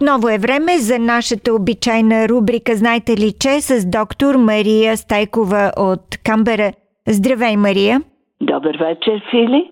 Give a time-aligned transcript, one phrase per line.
[0.00, 6.16] отново е време за нашата обичайна рубрика Знаете ли, че с доктор Мария Стайкова от
[6.24, 6.72] Камбера.
[7.08, 8.02] Здравей, Мария!
[8.40, 9.70] Добър вечер, Фили!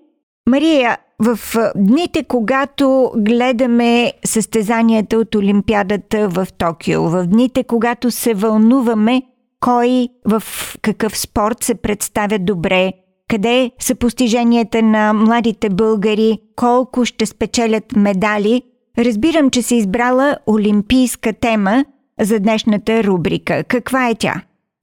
[0.49, 1.37] Мария, в
[1.75, 9.21] дните, когато гледаме състезанията от Олимпиадата в Токио, в дните, когато се вълнуваме
[9.59, 10.43] кой в
[10.81, 12.91] какъв спорт се представя добре,
[13.29, 18.61] къде са постиженията на младите българи, колко ще спечелят медали–
[19.05, 21.75] Разбирам, че си избрала олимпийска тема
[22.19, 23.63] за днешната рубрика.
[23.69, 24.33] Каква е тя?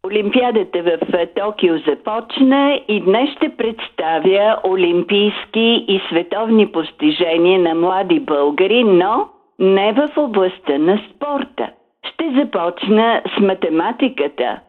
[0.06, 8.84] Олимпиадата в Токио започна и днес ще представя олимпийски и световни постижения на млади българи,
[8.84, 11.70] но не в областта на спорта.
[12.12, 14.60] Ще започна с математиката.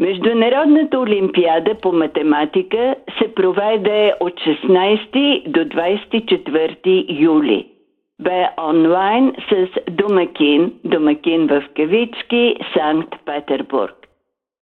[0.00, 7.75] Международната олимпиада по математика се проведе от 16 до 24 юли
[8.20, 13.94] бе онлайн с домакин, домакин в кавички, Санкт Петербург.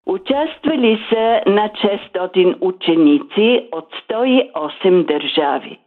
[0.06, 5.78] Участвали са над 600 ученици от 108 държави.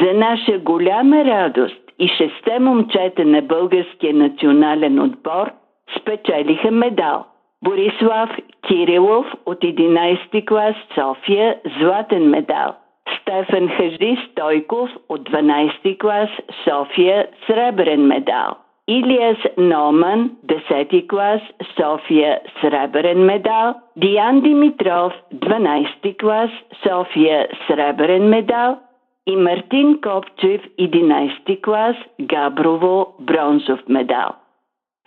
[0.00, 5.50] За наша голяма радост и шесте момчета на българския национален отбор
[6.00, 7.26] спечелиха медал.
[7.64, 8.30] Борислав
[8.68, 12.74] Кирилов от 11 клас София златен медал–
[13.28, 16.30] Стефан Хажди Стойков от 12 клас
[16.64, 18.56] София сребрен медал.
[18.88, 21.40] Илиас Номан, 10 клас,
[21.76, 23.74] София, сребрен медал.
[23.96, 26.50] Диан Димитров, 12 клас,
[26.82, 28.78] София, сребрен медал.
[29.26, 34.30] И Мартин Копчев, 11 клас, Габрово, бронзов медал.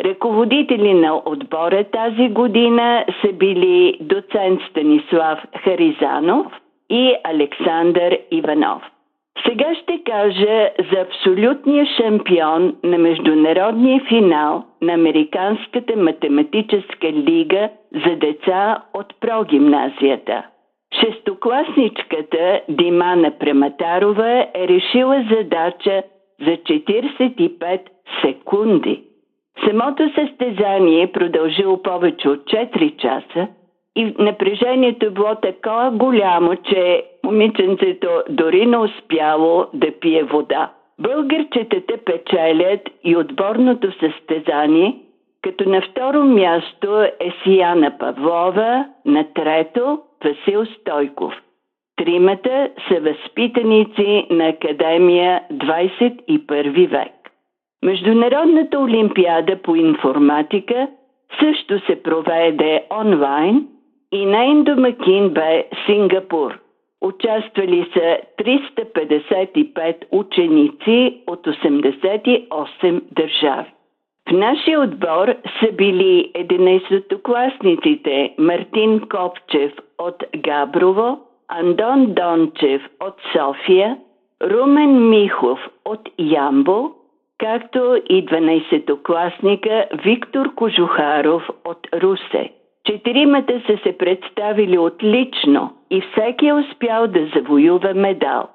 [0.06, 6.61] Ръководители на отбора тази година са били доцент Станислав Харизанов,
[6.92, 8.84] и Александър Иванов.
[9.48, 17.70] Сега ще кажа за абсолютния шампион на международния финал на Американската математическа лига
[18.06, 20.44] за деца от прогимназията.
[21.00, 26.04] Шестокласничката Димана Прематарова е решила задача
[26.40, 27.80] за 45
[28.22, 29.04] секунди.
[29.68, 33.48] Самото състезание е продължило повече от 4 часа–
[33.96, 40.72] и напрежението е било така голямо, че момиченцето дори не успяло да пие вода.
[41.00, 44.96] Българчетата печелят и отборното състезание,
[45.42, 51.34] като на второ място е Сияна Павлова, на трето Васил Стойков.
[51.96, 57.12] Тримата са възпитаници на Академия 21 век.
[57.84, 60.88] Международната олимпиада по информатика
[61.40, 63.68] също се проведе онлайн–
[64.12, 66.60] и нейн домакин бе Сингапур.
[67.02, 73.74] Участвали са 355 ученици от 88 държави.
[74.30, 75.28] В нашия отбор
[75.60, 83.98] са били 11-класниците Мартин Копчев от Габрово, Андон Дончев от София,
[84.44, 86.92] Румен Михов от Ямбо,
[87.38, 92.50] както и 12-класника Виктор Кожухаров от Русе.
[92.92, 98.48] Четиримата са се представили отлично и всеки е успял да завоюва медал.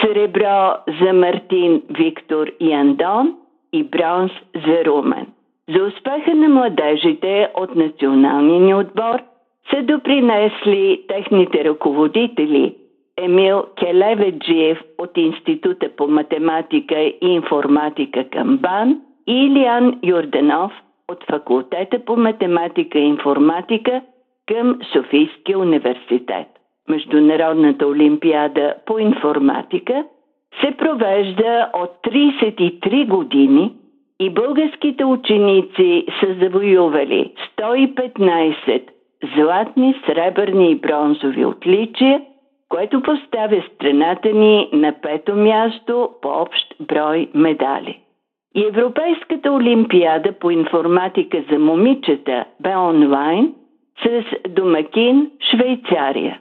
[0.00, 3.34] Сребро за Мартин, Виктор и Андон
[3.72, 4.32] и бронз
[4.66, 5.26] за Румен.
[5.68, 9.22] За успеха на младежите от националния ни отбор
[9.70, 12.74] са допринесли техните ръководители
[13.16, 20.72] Емил Келеведжиев от Института по математика и информатика към БАН и Илиан Юрданов–
[21.08, 24.02] от факултета по математика и информатика
[24.46, 26.46] към Софийския университет.
[26.88, 30.04] Международната олимпиада по информатика
[30.60, 33.74] се провежда от 33 години
[34.20, 38.82] и българските ученици са завоювали 115
[39.36, 42.22] златни, сребърни и бронзови отличия,
[42.68, 48.00] което поставя страната ни на пето място по общ брой медали.
[48.56, 53.54] И Европейската олимпиада по информатика за момичета бе онлайн
[54.04, 56.40] с домакин Швейцария.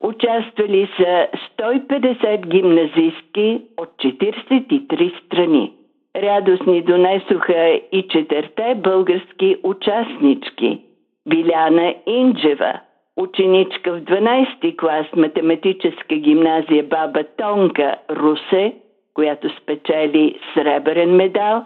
[0.00, 5.72] Участвали са 150 гимназистки от 43 страни.
[6.16, 10.80] Радост ни донесоха и четирте български участнички.
[11.28, 12.80] Биляна Инджева,
[13.16, 18.72] ученичка в 12 клас математическа гимназия Баба Тонка, Русе,
[19.16, 21.64] която спечели сребърен медал,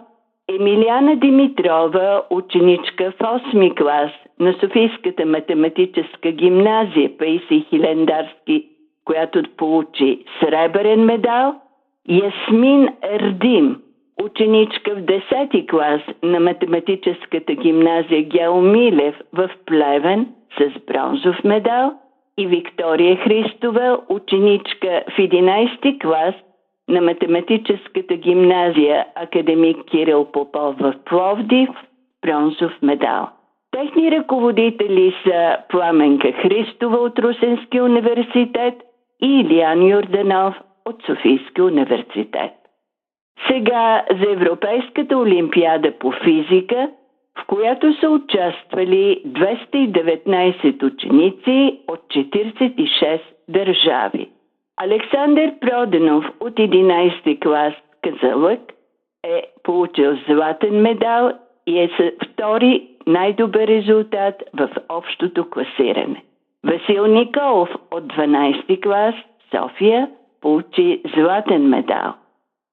[0.59, 8.65] Емилиана Димитрова, ученичка в 8 клас на Софийската математическа гимназия Паиси Хилендарски,
[9.05, 11.55] която получи сребърен медал,
[12.09, 13.81] Ясмин Ердим,
[14.23, 20.27] ученичка в 10 клас на математическата гимназия Геомилев в Плевен
[20.57, 21.93] с бронзов медал
[22.37, 26.35] и Виктория Христова, ученичка в 11 клас
[26.91, 31.69] на математическата гимназия Академик Кирил Попов в Пловдив,
[32.21, 33.29] бронзов медал.
[33.71, 38.73] Техни ръководители са Пламенка Христова от Русенски университет
[39.21, 40.55] и Илиан Юрданов
[40.85, 42.51] от Софийски университет.
[43.47, 46.89] Сега за Европейската олимпиада по физика,
[47.39, 54.29] в която са участвали 219 ученици от 46 държави.
[54.83, 58.59] Александър Проденов от 11 клас Казалък
[59.23, 61.31] е получил златен медал
[61.67, 61.89] и е
[62.25, 66.23] втори най-добър резултат в общото класиране.
[66.63, 69.15] Васил Николов от 12 клас
[69.55, 70.09] София
[70.41, 72.13] получи златен медал.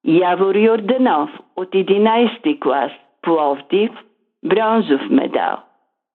[0.05, 3.91] Явор Йорданов от 11 клас Пловдив
[4.45, 5.57] бронзов медал.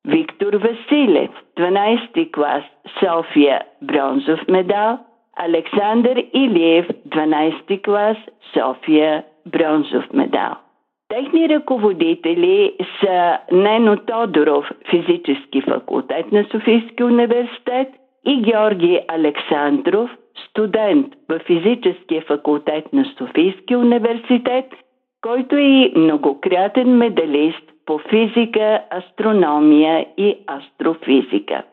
[0.07, 2.63] Виктор Василев 12 клас
[2.99, 4.99] София бронзов медал.
[5.37, 8.17] Александър Илиев 12 клас
[8.53, 10.55] София бронзов медал.
[11.09, 17.87] Техни ръководители са Нено Тодоров, физически факултет на Софийски университет
[18.25, 20.09] и Георги Александров,
[20.49, 24.65] студент в физическия факултет на Софийски университет,
[25.21, 31.63] който е и многократен медалист по физика, астрономия и астрофизика.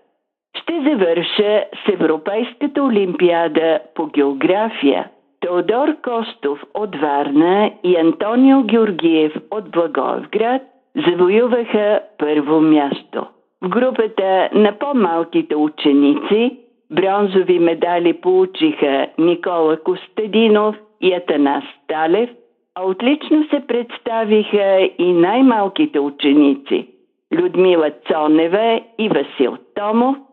[0.56, 5.08] Ще завърша с Европейската олимпиада по география–
[5.40, 10.62] Теодор Костов от Варна и Антонио Георгиев от Благоевград
[11.08, 13.26] завоюваха първо място.
[13.62, 16.58] В групата на по-малките ученици
[16.90, 22.30] бронзови медали получиха Никола Костадинов и Атанас Сталев,
[22.74, 26.88] а отлично се представиха и най-малките ученици
[27.34, 30.16] Людмила Цонева и Васил Томов–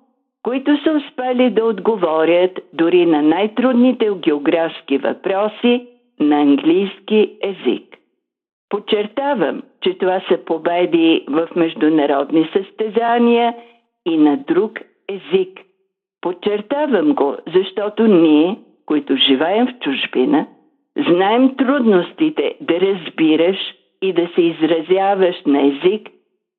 [0.47, 5.87] които са успели да отговорят дори на най-трудните географски въпроси
[6.19, 7.97] на английски език.
[8.69, 13.55] Подчертавам, че това са победи в международни състезания
[14.05, 14.79] и на друг
[15.09, 15.59] език.
[16.21, 20.47] Подчертавам го, защото ние, които живеем в чужбина,
[21.09, 23.57] знаем трудностите да разбираш
[24.01, 26.09] и да се изразяваш на език,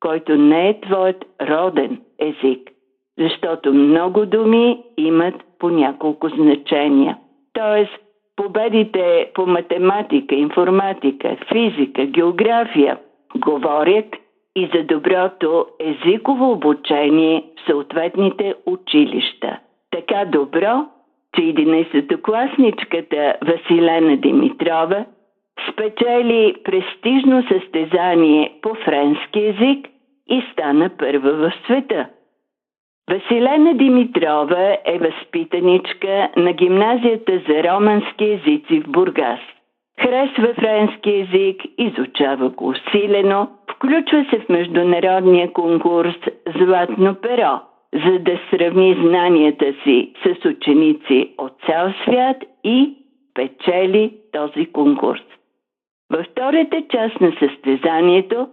[0.01, 2.71] който не е твоят роден език
[3.19, 7.17] защото много думи имат по няколко значения.
[7.53, 7.99] Тоест,
[8.37, 12.99] победите по математика, информатика, физика, география
[13.37, 14.07] говорят
[14.57, 19.59] и за доброто езиково обучение в съответните училища.
[19.91, 20.87] Така добро,
[21.35, 25.05] че 11-класничката Василена Димитрова
[25.73, 29.87] спечели престижно състезание по френски език
[30.31, 32.07] и стана първа в света–
[33.11, 39.41] Василена Димитрова е възпитаничка на гимназията за романски езици в Бургас.
[40.01, 46.15] Харесва френски език, изучава го усилено, включва се в международния конкурс
[46.59, 47.61] Златно перо,
[48.05, 52.95] за да сравни знанията си с ученици от цял свят и
[53.35, 55.23] печели този конкурс.
[56.13, 58.49] Във втората част на състезанието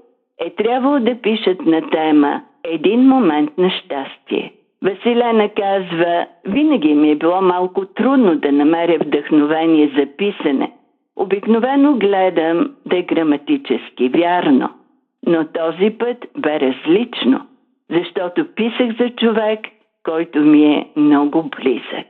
[0.45, 4.53] е трябвало да пишат на тема един момент на щастие.
[4.83, 10.71] Василена казва, винаги ми е било малко трудно да намеря вдъхновение за писане.
[11.15, 14.69] Обикновено гледам да е граматически вярно,
[15.25, 17.41] но този път бе различно,
[17.89, 19.59] защото писах за човек,
[20.03, 22.07] който ми е много близък.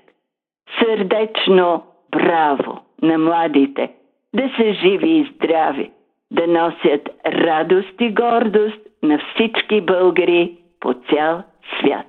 [0.79, 3.91] Сърдечно браво на младите,
[4.35, 5.91] да са живи и здрави,
[6.31, 11.43] да носят радост и гордост на всички българи по цял
[11.79, 12.07] свят.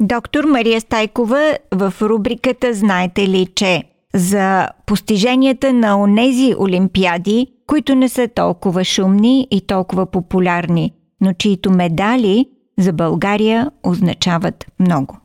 [0.00, 3.82] Доктор Мария Стайкова в рубриката Знаете ли, че
[4.14, 11.70] за постиженията на онези олимпиади, които не са толкова шумни и толкова популярни, но чието
[11.70, 12.46] медали
[12.78, 15.18] за България означават много.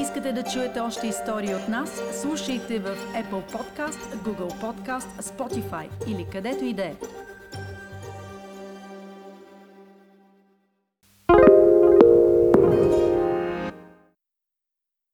[0.00, 2.02] Искате да чуете още истории от нас?
[2.22, 6.94] Слушайте в Apple Podcast, Google Podcast, Spotify или където и да е.